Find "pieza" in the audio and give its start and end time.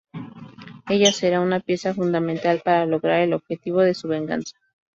1.59-1.93